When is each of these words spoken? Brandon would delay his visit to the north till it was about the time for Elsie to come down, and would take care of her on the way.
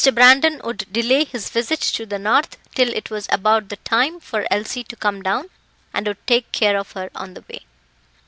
Brandon 0.15 0.59
would 0.63 0.91
delay 0.91 1.25
his 1.25 1.51
visit 1.51 1.79
to 1.79 2.07
the 2.07 2.17
north 2.17 2.57
till 2.73 2.91
it 2.91 3.11
was 3.11 3.27
about 3.31 3.69
the 3.69 3.75
time 3.75 4.19
for 4.19 4.47
Elsie 4.49 4.83
to 4.85 4.95
come 4.95 5.21
down, 5.21 5.47
and 5.93 6.07
would 6.07 6.25
take 6.25 6.51
care 6.51 6.75
of 6.75 6.93
her 6.93 7.11
on 7.13 7.35
the 7.35 7.45
way. 7.47 7.61